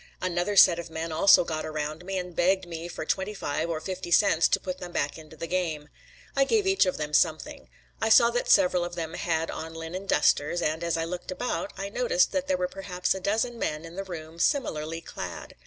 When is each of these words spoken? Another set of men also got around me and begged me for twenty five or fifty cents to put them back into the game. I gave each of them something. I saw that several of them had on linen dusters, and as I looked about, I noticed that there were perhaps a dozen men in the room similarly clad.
Another 0.19 0.55
set 0.55 0.79
of 0.79 0.89
men 0.89 1.11
also 1.11 1.43
got 1.43 1.63
around 1.63 2.03
me 2.03 2.17
and 2.17 2.35
begged 2.35 2.65
me 2.67 2.87
for 2.87 3.05
twenty 3.05 3.35
five 3.35 3.69
or 3.69 3.79
fifty 3.79 4.09
cents 4.09 4.47
to 4.47 4.59
put 4.59 4.79
them 4.79 4.91
back 4.91 5.15
into 5.15 5.35
the 5.37 5.45
game. 5.45 5.89
I 6.35 6.43
gave 6.43 6.65
each 6.65 6.87
of 6.87 6.97
them 6.97 7.13
something. 7.13 7.69
I 8.01 8.09
saw 8.09 8.31
that 8.31 8.49
several 8.49 8.83
of 8.83 8.95
them 8.95 9.13
had 9.13 9.51
on 9.51 9.75
linen 9.75 10.07
dusters, 10.07 10.59
and 10.59 10.83
as 10.83 10.97
I 10.97 11.03
looked 11.05 11.29
about, 11.29 11.71
I 11.77 11.89
noticed 11.89 12.31
that 12.31 12.47
there 12.47 12.57
were 12.57 12.67
perhaps 12.67 13.13
a 13.13 13.19
dozen 13.19 13.59
men 13.59 13.85
in 13.85 13.95
the 13.95 14.03
room 14.03 14.39
similarly 14.39 15.01
clad. 15.01 15.53